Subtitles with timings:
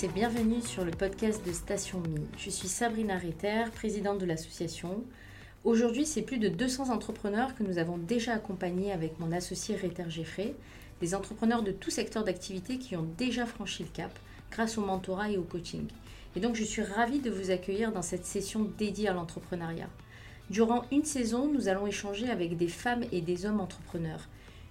[0.00, 2.22] et bienvenue sur le podcast de Station Mi.
[2.38, 5.04] Je suis Sabrina Retter, présidente de l'association.
[5.64, 10.08] Aujourd'hui, c'est plus de 200 entrepreneurs que nous avons déjà accompagnés avec mon associé Retter
[10.08, 10.54] Geffrey,
[11.00, 14.18] des entrepreneurs de tout secteur d'activité qui ont déjà franchi le cap
[14.50, 15.86] grâce au mentorat et au coaching.
[16.36, 19.90] Et donc, je suis ravie de vous accueillir dans cette session dédiée à l'entrepreneuriat.
[20.48, 24.26] Durant une saison, nous allons échanger avec des femmes et des hommes entrepreneurs.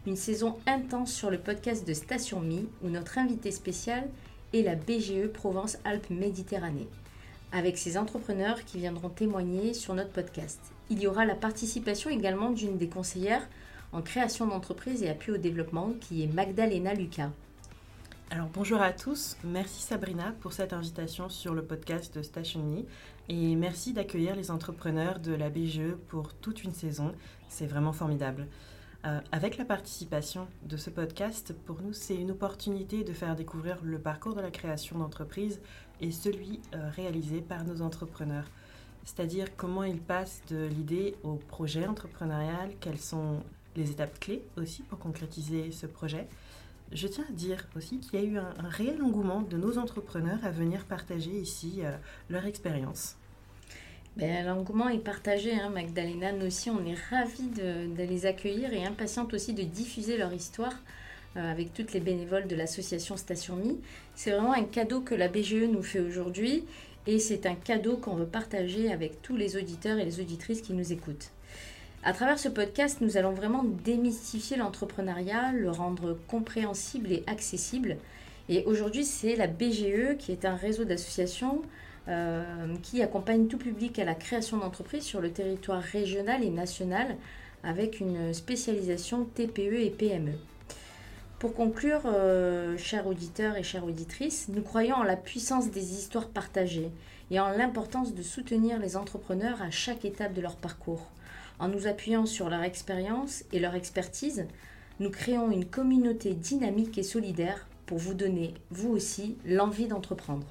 [0.07, 4.09] Une saison intense sur le podcast de Station Mi, où notre invité spécial
[4.53, 6.87] est la BGE Provence-Alpes-Méditerranée,
[7.51, 10.59] avec ces entrepreneurs qui viendront témoigner sur notre podcast.
[10.89, 13.47] Il y aura la participation également d'une des conseillères
[13.93, 17.31] en création d'entreprise et appui au développement, qui est Magdalena Lucas.
[18.29, 22.85] Alors bonjour à tous, merci Sabrina pour cette invitation sur le podcast de Station Me
[23.27, 27.13] et merci d'accueillir les entrepreneurs de la BGE pour toute une saison,
[27.49, 28.47] c'est vraiment formidable.
[29.03, 33.79] Euh, avec la participation de ce podcast, pour nous, c'est une opportunité de faire découvrir
[33.81, 35.59] le parcours de la création d'entreprise
[36.01, 38.45] et celui euh, réalisé par nos entrepreneurs.
[39.03, 43.41] C'est-à-dire comment ils passent de l'idée au projet entrepreneurial, quelles sont
[43.75, 46.27] les étapes clés aussi pour concrétiser ce projet,
[46.91, 50.43] je tiens à dire aussi qu'il y a eu un, réel engouement de nos entrepreneurs
[50.43, 51.95] à venir partager ici euh,
[52.29, 53.15] leur expérience.
[54.17, 56.33] Ben, L'engouement est partagé, hein, Magdalena.
[56.33, 60.73] Nous aussi, on est ravis de, les accueillir et impatientes aussi de diffuser leur histoire
[61.37, 63.79] euh, avec toutes les bénévoles de l'association Station Mi.
[64.15, 66.65] C'est vraiment un cadeau que la BGE nous fait aujourd'hui
[67.07, 70.73] et c'est un cadeau qu'on veut partager avec tous les auditeurs et les auditrices qui
[70.73, 71.31] nous écoutent.
[72.03, 77.95] À travers ce podcast, nous allons vraiment démystifier l'entrepreneuriat, le rendre compréhensible et accessible.
[78.49, 81.61] Et aujourd'hui, c'est la BGE qui est un réseau d'associations
[82.81, 87.15] qui accompagne tout public à la création d'entreprises sur le territoire régional et national
[87.63, 90.33] avec une spécialisation TPE et PME.
[91.41, 96.27] Pour conclure, euh, chers auditeurs et chères auditrices, nous croyons en la puissance des histoires
[96.27, 96.91] partagées
[97.31, 101.09] et en l'importance de soutenir les entrepreneurs à chaque étape de leur parcours.
[101.57, 104.45] En nous appuyant sur leur expérience et leur expertise,
[104.99, 110.45] nous créons une communauté dynamique et solidaire pour vous donner, vous aussi, l'envie d'entreprendre.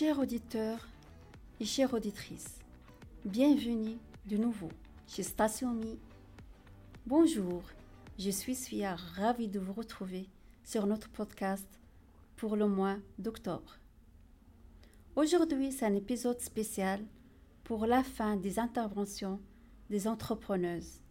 [0.00, 0.88] Chers auditeurs
[1.60, 2.58] et chères auditrices,
[3.26, 4.70] bienvenue de nouveau
[5.06, 5.98] chez Station Mi.
[7.04, 7.62] Bonjour,
[8.18, 10.30] je suis Suya, ravie de vous retrouver
[10.64, 11.68] sur notre podcast
[12.36, 13.76] pour le mois d'octobre.
[15.16, 17.04] Aujourd'hui, c'est un épisode spécial
[17.62, 19.38] pour la fin des interventions
[19.90, 21.02] des entrepreneuses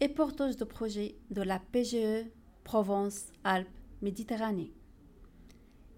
[0.00, 2.26] et porteuses de projets de la PGE
[2.64, 4.72] Provence-Alpes-Méditerranée.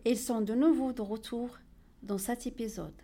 [0.05, 1.57] Ils sont de nouveau de retour
[2.06, 2.94] dans cet épisode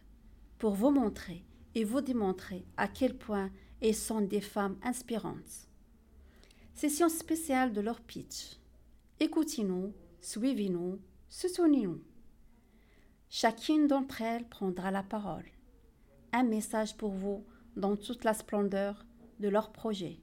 [0.58, 5.68] pour vous montrer et vous démontrer à quel point elles sont des femmes inspirantes.
[6.74, 8.56] Session spéciale de leur pitch.
[9.18, 12.00] Écoutez-nous, suivez-nous, soutenez-nous.
[13.28, 15.46] Chacune d'entre elles prendra la parole.
[16.32, 17.44] Un message pour vous
[17.76, 19.04] dans toute la splendeur
[19.41, 20.20] de leur projet.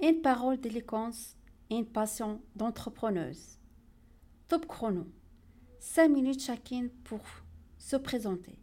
[0.00, 1.36] Une parole d'éloquence
[1.70, 3.58] et une passion d'entrepreneuse.
[4.48, 5.06] Top chrono.
[5.78, 7.20] 5 minutes chacune pour
[7.82, 8.54] se présenter.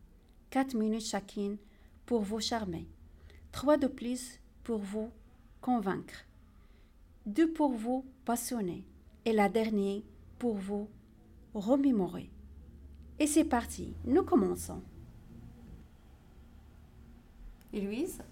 [0.50, 1.58] 4 minutes chacune
[2.06, 2.88] pour vous charmer.
[3.52, 5.12] 3 de plus pour vous
[5.60, 6.26] convaincre.
[7.26, 8.86] 2 pour vous passionner.
[9.26, 10.02] Et la dernière
[10.40, 10.88] pour vous
[11.54, 12.30] remémorer.
[13.20, 14.82] Et c'est parti, nous commençons.
[17.74, 18.24] Héloïse?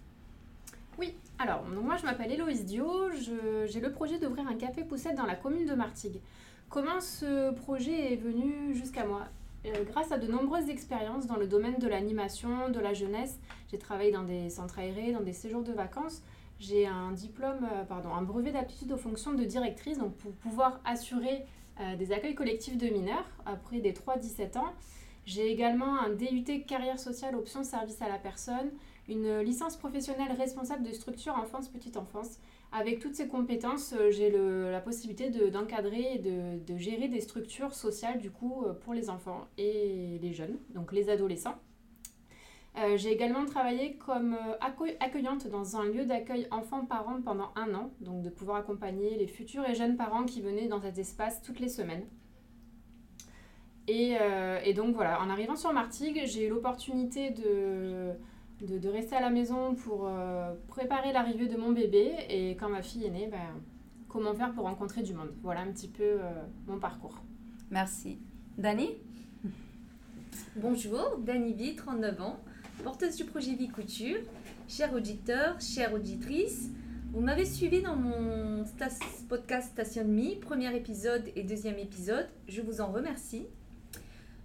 [0.98, 5.25] Oui, alors moi je m'appelle Héloïse Dio, j'ai le projet d'ouvrir un café poussette dans
[5.25, 6.22] la commune de Martigues.
[6.69, 9.28] Comment ce projet est venu jusqu'à moi?
[9.67, 13.39] Euh, Grâce à de nombreuses expériences dans le domaine de l'animation, de la jeunesse,
[13.72, 16.22] j'ai travaillé dans des centres aérés, dans des séjours de vacances.
[16.59, 20.79] J'ai un diplôme, euh, pardon, un brevet d'aptitude aux fonctions de directrice, donc pour pouvoir
[20.85, 21.45] assurer
[21.79, 24.73] euh, des accueils collectifs de mineurs après des 3-17 ans.
[25.25, 28.71] J'ai également un DUT carrière sociale option service à la personne,
[29.09, 32.39] une licence professionnelle responsable de structure enfance petite enfance.
[32.72, 37.74] Avec toutes ces compétences, euh, j'ai la possibilité d'encadrer et de, de, gérer des structures
[37.74, 41.56] sociales du coup euh, pour les enfants et les jeunes, donc les adolescents.
[42.78, 44.38] Euh, j'ai également travaillé comme
[45.00, 49.68] accueillante dans un lieu d'accueil enfants-parents pendant un an, donc de pouvoir accompagner les futurs
[49.68, 52.06] et jeunes parents qui venaient dans cet espace toutes les semaines.
[53.88, 58.12] Et, euh, donc voilà, en arrivant sur Martigues, j'ai eu l'opportunité de,
[58.62, 60.09] de, rester à la maison pour
[60.68, 62.12] préparer l'arrivée de mon bébé.
[62.30, 63.62] Et quand ma fille est née, ben,
[64.07, 65.31] comment faire pour rencontrer du monde?
[65.44, 66.18] Voilà un petit peu
[66.68, 67.21] mon parcours.
[67.69, 68.19] Merci.
[68.57, 68.89] Dani?
[70.56, 72.39] Bonjour, Dani B, 39 ans
[72.83, 74.19] porteuse du projet Vie Couture,
[74.68, 76.69] chers auditeurs, chères auditrices.
[77.12, 78.63] Vous m'avez suivi dans mon
[79.30, 82.27] podcast Station Me, premier épisode et deuxième épisode.
[82.48, 83.48] Je vous en remercie.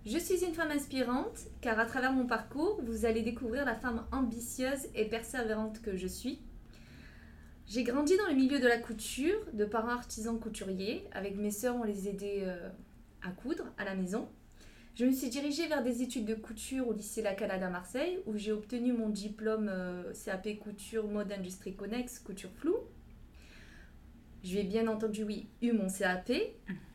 [0.04, 4.04] Je suis une femme inspirante car à travers mon parcours, vous allez découvrir la femme
[4.10, 6.40] ambitieuse et persévérante que je suis.
[7.68, 11.04] J'ai grandi dans le milieu de la couture, de parents artisans couturiers.
[11.12, 12.68] Avec mes sœurs, on les aidait euh,
[13.22, 14.28] à coudre à la maison.
[14.96, 18.18] Je me suis dirigée vers des études de couture au lycée La Calade à Marseille,
[18.26, 22.76] où j'ai obtenu mon diplôme euh, CAP couture mode industrie connexe couture floue.
[24.42, 26.32] J'ai bien entendu, oui, eu mon CAP.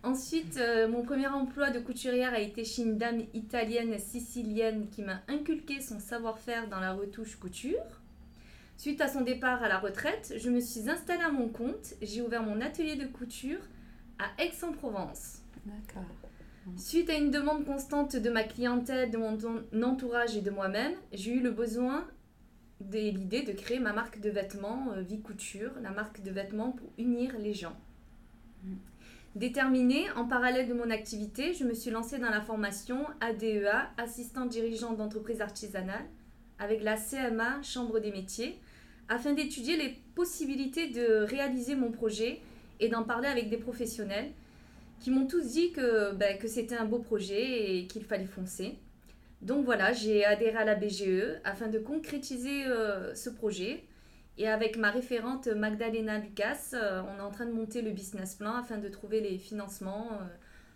[0.04, 5.02] Ensuite, euh, mon premier emploi de couturière a été chez une dame italienne sicilienne qui
[5.02, 8.02] m'a inculqué son savoir-faire dans la retouche couture.
[8.76, 11.96] Suite à son départ à la retraite, je me suis installée à mon compte.
[12.02, 13.60] J'ai ouvert mon atelier de couture
[14.20, 15.40] à Aix-en-Provence.
[15.66, 16.04] D'accord.
[16.76, 19.38] Suite à une demande constante de ma clientèle, de mon
[19.84, 22.06] entourage et de moi-même, j'ai eu le besoin
[22.92, 26.90] l'idée de créer ma marque de vêtements euh, Vie Couture, la marque de vêtements pour
[26.98, 27.76] unir les gens.
[29.36, 34.46] Déterminée, en parallèle de mon activité, je me suis lancée dans la formation ADEA, assistant
[34.46, 36.06] dirigeant d'entreprise artisanale,
[36.58, 38.60] avec la CMA, Chambre des métiers,
[39.10, 42.42] afin d'étudier les possibilités de réaliser mon projet
[42.80, 44.32] et d'en parler avec des professionnels
[45.00, 48.80] qui m'ont tous dit que, ben, que c'était un beau projet et qu'il fallait foncer.
[49.42, 53.84] Donc voilà, j'ai adhéré à la BGE afin de concrétiser euh, ce projet.
[54.40, 58.36] Et avec ma référente Magdalena Lucas, euh, on est en train de monter le business
[58.36, 60.26] plan afin de trouver les financements euh,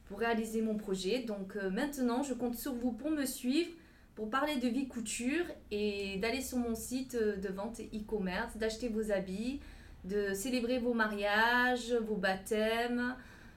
[0.06, 1.20] pour réaliser mon projet.
[1.20, 3.70] Donc maintenant, je compte sur vous pour me suivre,
[4.16, 9.12] pour parler de vie couture et d'aller sur mon site de vente e-commerce, d'acheter vos
[9.12, 9.62] habits,
[10.04, 13.16] de célébrer vos mariages, vos baptêmes,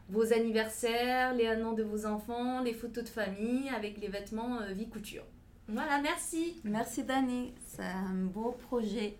[0.08, 4.72] vos anniversaires, les an de vos enfants, les photos de famille avec les vêtements euh,
[4.72, 5.24] vie couture.
[5.68, 6.60] Voilà, merci.
[6.64, 9.16] Merci Dani, c'est un beau projet.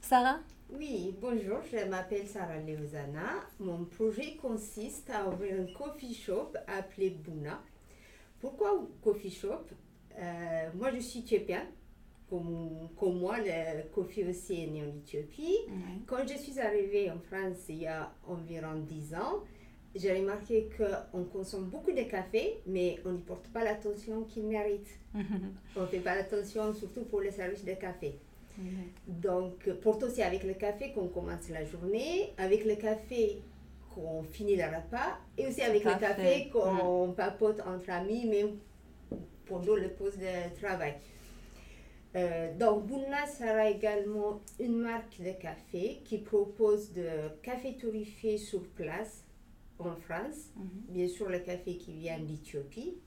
[0.00, 0.38] Sarah?
[0.72, 3.40] Oui, bonjour, je m'appelle Sarah Leozana.
[3.58, 7.60] Mon projet consiste à ouvrir un coffee shop appelé Buna.
[8.40, 9.64] Pourquoi coffee shop?
[10.18, 11.66] Euh, Moi, je suis éthiopienne.
[12.30, 15.58] Comme, comme, moi, le coffee aussi est né en Éthiopie.
[16.06, 19.42] Quand je suis arrivée en France il y a environ 10 ans,
[19.94, 24.88] j'ai remarqué qu'on consomme beaucoup de café, mais on n'y porte pas l'attention qu'il mérite.
[25.76, 28.18] on ne fait pas attention, surtout pour les services de café.
[29.06, 33.40] Donc, pour aussi avec le café qu'on commence la journée, avec le café
[33.94, 38.58] qu'on finit le repas, et aussi avec le café qu'on papote entre amis, même
[39.46, 40.94] pendant le pause de travail.
[42.16, 47.08] Euh, donc, Bunna sera également une marque de café qui propose de
[47.42, 49.24] café torréfié sur place
[49.86, 50.50] en France.
[50.56, 50.68] Mhm.
[50.88, 52.98] Bien sûr, le café qui vient d'Éthiopie.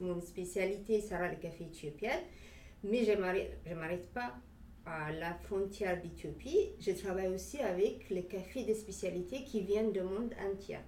[0.00, 2.18] Mon, spécialité sera le café éthiopien.
[2.84, 4.34] Mais je ne m'arrête pas
[4.86, 6.70] à la frontière d'Éthiopie.
[6.80, 10.78] Je travaille aussi avec les cafés de spécialité qui viennent du monde entier.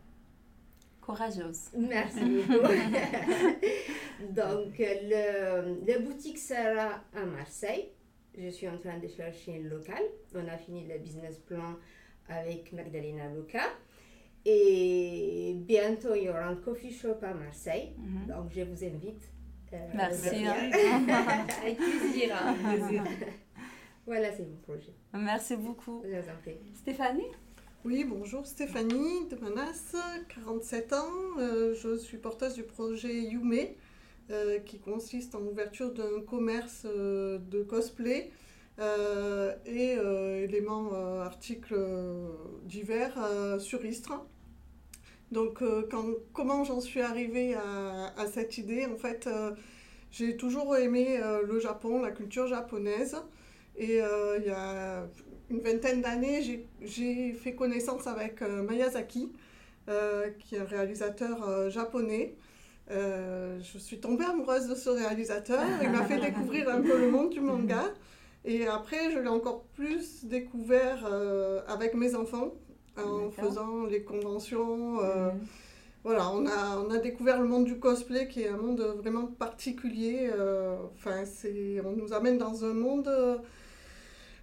[1.00, 1.70] Courageuse.
[1.76, 2.68] Merci beaucoup.
[4.30, 7.90] Donc, le, la boutique sera à Marseille.
[8.38, 10.02] Je suis en train de chercher un local.
[10.34, 11.76] On a fini le business plan
[12.28, 13.64] avec Magdalena Luca.
[14.44, 17.92] Et bientôt, il y aura un coffee shop à Marseille.
[17.98, 18.26] Mhm.
[18.26, 19.30] Donc, je vous invite.
[19.72, 20.28] Euh, Merci.
[20.44, 21.46] Hein.
[21.62, 22.36] Avec plaisir.
[22.36, 22.54] Hein.
[24.06, 24.92] voilà, c'est mon projet.
[25.14, 26.02] Merci beaucoup.
[26.74, 27.30] Stéphanie?
[27.84, 29.94] Oui, bonjour Stéphanie de Manas,
[30.28, 30.98] 47 ans.
[31.38, 33.54] Euh, je suis porteuse du projet Yume,
[34.30, 38.30] euh, qui consiste en l'ouverture d'un commerce de cosplay
[39.66, 39.96] et
[40.44, 41.76] éléments, articles
[42.64, 43.16] divers
[43.60, 44.26] sur Istres.
[45.32, 49.52] Donc, euh, quand, comment j'en suis arrivée à, cette idée En fait, euh,
[50.10, 53.16] j'ai toujours aimé euh, le Japon, la culture japonaise.
[53.76, 55.06] Et il y a
[55.48, 59.32] une vingtaine d'années, j'ai fait connaissance avec Miyazaki,
[60.38, 62.34] qui est un réalisateur japonais.
[62.90, 65.62] je suis tombée amoureuse de ce réalisateur.
[65.82, 67.84] Il m'a fait découvrir un peu le monde du manga.
[68.44, 71.06] Et après, je l'ai encore plus découvert
[71.66, 72.52] avec mes enfants
[72.96, 75.00] en faisant les conventions.
[75.02, 75.40] Euh, mhm.
[76.04, 79.26] Voilà, on a, on a découvert le monde du cosplay qui est un monde vraiment
[79.26, 80.30] particulier.
[80.32, 83.36] Euh, enfin, c'est, on nous amène dans un monde euh,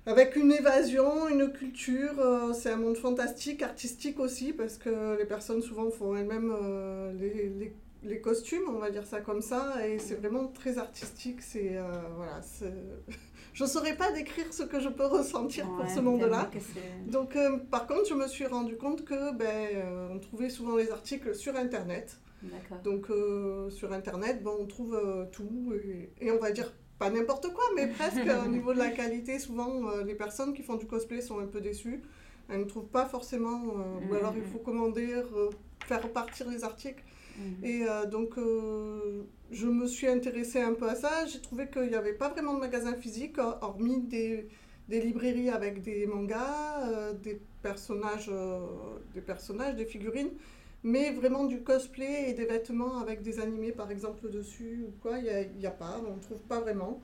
[0.05, 2.15] avec une évasion, une culture.
[2.53, 6.55] c'est un monde fantastique, artistique aussi, parce que les personnes souvent font elles-mêmes
[7.19, 11.41] les, les, les, costumes, on va dire ça comme ça, et c'est vraiment très artistique.
[11.41, 11.77] C'est,
[12.15, 12.73] voilà, c'est
[13.53, 16.49] je ne saurais pas décrire ce que je peux ressentir pour ce monde-là.
[17.07, 20.77] Donc, euh, par contre, je me suis rendu compte que ben, euh, on trouvait souvent
[20.77, 22.19] les articles sur Internet.
[22.85, 24.97] Donc, euh, sur Internet, on trouve
[25.33, 25.73] tout.
[26.21, 29.39] Et, on va dire pas n'importe quoi, mais presque au niveau de la qualité.
[29.39, 32.01] Souvent, les personnes qui font du cosplay sont un peu déçues.
[32.49, 35.49] elles ne trouvent pas forcément, euh, ou alors il faut commander, euh,
[35.85, 37.03] faire repartir les articles.
[37.39, 37.65] Mhm.
[37.65, 41.25] Et euh, donc, euh, je me suis intéressée un peu à ça.
[41.25, 44.47] J'ai trouvé qu'il n'y avait pas vraiment de magasin physique, hor- hormis des,
[44.87, 48.31] des librairies avec des mangas, euh, des, personnages,
[49.13, 50.29] des personnages, des figurines,
[50.83, 55.17] mais vraiment du cosplay et des vêtements avec des animés, par exemple, dessus ou quoi,
[55.19, 57.01] il n'y a, a pas, on ne trouve pas vraiment,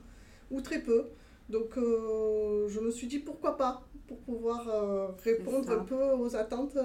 [0.50, 1.06] ou très peu.
[1.48, 6.76] Donc, je me suis dit pourquoi pas, pour pouvoir répondre un peu aux attentes.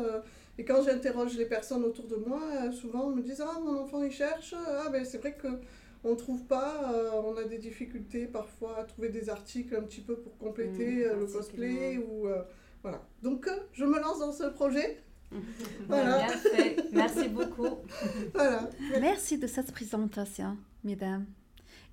[0.61, 3.79] Et quand j'interroge les personnes autour de moi, euh, souvent on me disent Ah, mon
[3.79, 4.53] enfant il cherche.
[4.53, 6.91] Ah, ben c'est vrai qu'on ne trouve pas.
[6.93, 10.97] euh, on a des difficultés parfois à trouver des articles un petit peu pour compléter
[10.97, 11.97] Mhm, euh, le cosplay.
[11.97, 12.43] ou euh,
[12.83, 13.01] Voilà.
[13.23, 15.01] Donc, je me lance dans ce projet.
[15.87, 16.17] Voilà.
[16.27, 16.75] Bien fait.
[16.91, 17.77] Merci beaucoup.
[18.35, 18.69] Voilà.
[18.99, 21.25] Merci de cette présentation, mesdames.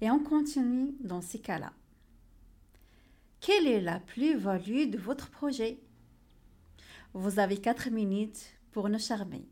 [0.03, 1.73] Et on continue dans ces cas-là.
[3.41, 5.79] Quelle est la plus-value de votre projet?
[7.15, 9.47] Vous avez quatre minutes pour nous charmer.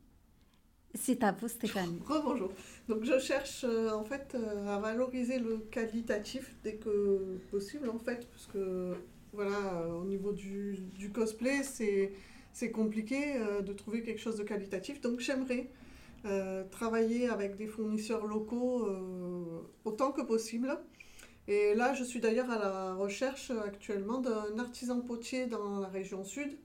[0.96, 2.00] C'est à vous, Stéphanie.
[2.06, 2.50] Rebonjour.
[2.88, 7.99] Donc je cherche euh, en fait euh, à valoriser le qualitatif dès que possible en
[7.99, 8.94] fait, parce que
[9.32, 12.12] voilà, euh, au niveau du, du cosplay, c'est
[12.52, 15.02] c'est compliqué de trouver quelque chose de qualitatif.
[15.02, 15.68] Donc j'aimerais
[16.70, 18.88] travailler avec des fournisseurs locaux
[19.85, 20.78] autant que possible.
[21.49, 26.25] Et là, je suis d'ailleurs à la recherche actuellement d'un artisan potier dans la région
[26.25, 26.56] sud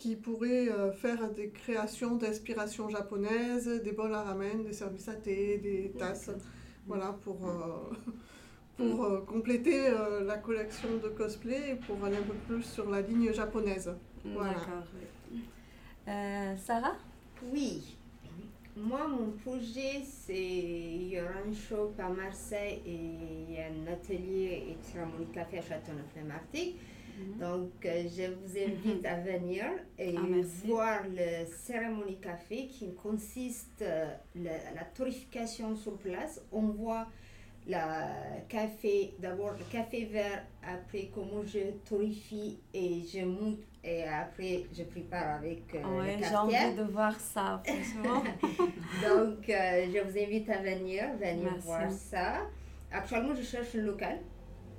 [0.00, 5.14] qui pourrait euh, faire des créations d'inspiration japonaise, des bols à ramen, des services à
[5.14, 6.30] thé, des tasses,
[6.86, 7.94] voilà, pour, euh,
[8.78, 12.88] pour euh, compléter euh, la collection de cosplay et pour aller un peu plus sur
[12.88, 13.92] la ligne japonaise.
[14.24, 14.54] Voilà.
[14.54, 14.84] D'accord.
[16.08, 16.96] Euh, Sarah?
[17.52, 17.96] Oui.
[18.76, 20.34] Moi, mon projet, c'est.
[20.34, 25.26] Il y aura un shop à Marseille et il y a un atelier et cérémonie
[25.26, 26.76] café à Châteauneuf-le-Martig.
[27.38, 29.64] Donc, euh, je vous invite à venir
[29.98, 30.20] et Ah,
[30.64, 36.40] voir le cérémonie café qui consiste euh, la, la torréfication sur place.
[36.52, 37.06] On voit
[37.66, 38.08] la
[38.48, 44.82] café, d'abord le café vert, après comment je torréfie et je monte et après je
[44.84, 48.22] prépare avec euh, Ouais, le j'ai envie de voir ça, franchement.
[49.02, 51.66] Donc, euh, je vous invite à venir, venir Merci.
[51.66, 52.46] voir ça.
[52.92, 54.18] Actuellement, je cherche un local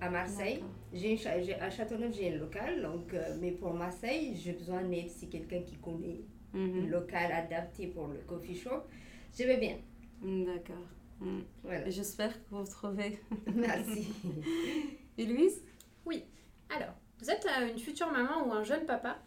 [0.02, 0.64] à Marseille.
[0.92, 1.18] J'ai
[1.62, 5.62] à Châteauneuf, j'ai un local, donc, euh, mais pour Marseille, j'ai besoin d'aide si quelqu'un
[5.62, 6.22] qui connaît
[6.54, 6.90] un Mhm.
[6.90, 8.82] local adapté pour le coffee shop.
[9.38, 9.78] Je vais bien.
[10.22, 10.86] Mm, D'accord.
[11.22, 11.40] Mm.
[11.64, 11.90] Voilà.
[11.90, 13.20] J'espère que vous trouvez.
[13.56, 14.08] Merci.
[15.18, 15.62] Et Louise?
[16.74, 19.18] Alors, vous êtes euh, une future maman ou un jeune papa?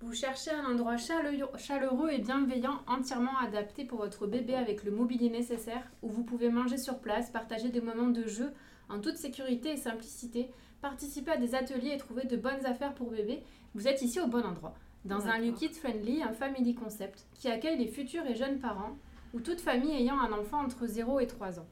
[0.00, 4.90] Vous cherchez un endroit chaleureux, chaleureux et bienveillant, entièrement adapté pour votre bébé avec le
[4.90, 8.50] mobilier nécessaire, où vous pouvez manger sur place, partager des moments de jeu
[8.88, 13.10] en toute sécurité et simplicité, participer à des ateliers et trouver de bonnes affaires pour
[13.10, 13.42] bébé.
[13.74, 14.74] Vous êtes ici au bon endroit.
[15.04, 18.96] Dans un lieu kid-friendly, un family concept, qui accueille les futurs et jeunes parents,
[19.34, 21.66] ou toute famille ayant un enfant entre 0 et 3 ans.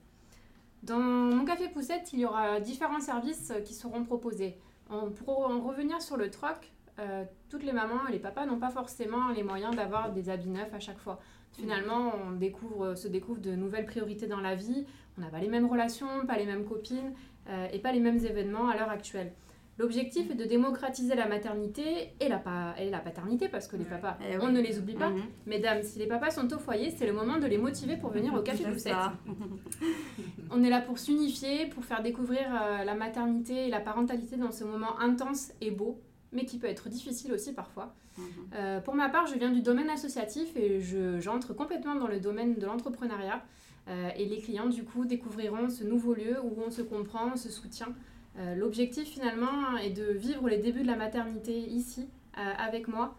[0.82, 4.56] Dans mon café poussette, il y aura différents services euh, qui seront proposés.
[4.90, 8.58] En- pour en revenir sur le troc, euh, toutes les mamans et les papas n'ont
[8.58, 11.18] pas forcément les moyens d'avoir des habits neufs à chaque fois.
[11.58, 14.84] Finalement, on découvre, se découvre de nouvelles priorités dans la vie.
[15.18, 17.12] On n'a pas les mêmes relations, pas les mêmes copines
[17.48, 19.32] euh, et pas les mêmes événements à l'heure actuelle.
[19.78, 23.84] L'objectif est de démocratiser la maternité et la, pa- et la paternité parce que les
[23.84, 24.52] papas, Eh on oui.
[24.54, 25.10] ne les oublie pas.
[25.10, 25.20] Mhm.
[25.46, 28.32] Mesdames, si les papas sont au foyer, c'est le moment de les motiver pour venir
[28.32, 28.94] au café poussette.
[30.50, 34.50] On est là pour s'unifier, pour faire découvrir euh, la maternité et la parentalité dans
[34.50, 36.00] ce moment intense et beau,
[36.32, 37.94] mais qui peut être difficile aussi parfois.
[38.18, 38.24] Mhm.
[38.54, 42.20] Euh, pour ma part, je viens du domaine associatif et je- j'entre complètement dans le
[42.20, 43.42] domaine de l'entrepreneuriat.
[43.88, 47.36] Euh, et les clients, du coup, découvriront ce nouveau lieu où on se comprend, on
[47.36, 47.94] se soutient.
[48.38, 53.16] Euh, L'objectif, finalement, est de vivre les débuts de la maternité ici, avec moi.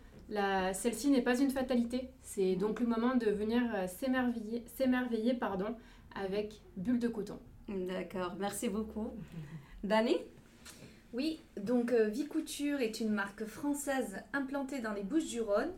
[0.74, 2.10] Celle-ci n'est pas une fatalité.
[2.22, 5.76] C'est donc le moment de venir s'émerveiller, s'émerveiller pardon,
[6.16, 7.40] avec Bulle de coton.
[7.70, 9.12] D'accord, merci beaucoup.
[9.84, 10.18] Dani?
[11.14, 15.72] Oui, donc euh, Vie Couture est une marque française implantée dans les Bouches-du-Rhône.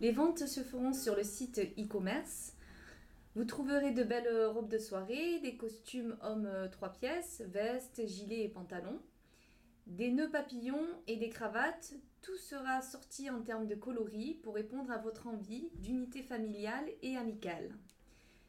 [0.00, 2.52] Les ventes se feront sur le site e-commerce.
[3.34, 8.44] Vous trouverez de belles euh, robes de soirée, des costumes hommes 3 pièces, vestes, gilets
[8.44, 9.00] et pantalons,
[9.86, 11.94] des nœuds papillons et des cravates.
[12.20, 17.16] Tout sera sorti en termes de coloris pour répondre à votre envie d'unité familiale et
[17.16, 17.70] amicale.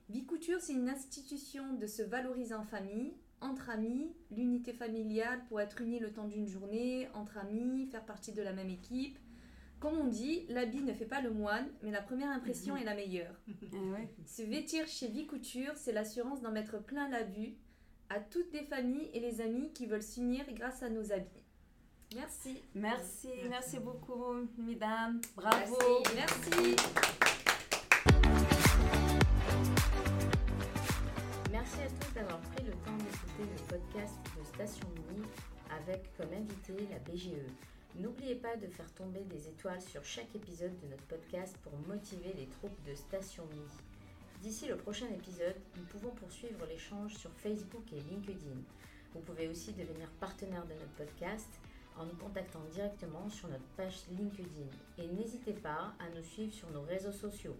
[0.09, 5.61] Vie Couture, c'est une institution de se valoriser en famille, entre amis, l'unité familiale pour
[5.61, 9.17] être unis le temps d'une journée, entre amis, faire partie de la même équipe.
[9.79, 12.95] Comme on dit, l'habit ne fait pas le moine, mais la première impression est la
[12.95, 13.35] meilleure.
[13.61, 14.09] Eh ouais.
[14.25, 17.53] Se vêtir chez Vie Couture, c'est l'assurance d'en mettre plein la vue
[18.09, 21.43] à toutes les familles et les amis qui veulent s'unir grâce à nos habits.
[22.15, 22.61] Merci.
[22.73, 25.19] Merci, merci beaucoup, mesdames.
[25.35, 25.77] Bravo.
[26.15, 26.75] Merci.
[31.51, 32.66] Merci à tous d'avoir pris
[33.43, 35.23] le podcast de Station Mini
[35.79, 37.51] avec comme invité la BGE.
[37.95, 42.33] N'oubliez pas de faire tomber des étoiles sur chaque épisode de notre podcast pour motiver
[42.35, 43.67] les troupes de Station Mini.
[44.41, 48.61] D'ici le prochain épisode, nous pouvons poursuivre l'échange sur Facebook et LinkedIn.
[49.13, 51.59] Vous pouvez aussi devenir partenaire de notre podcast
[51.97, 54.69] en nous contactant directement sur notre page LinkedIn.
[54.97, 57.55] Et n'hésitez pas à nous suivre sur nos réseaux sociaux.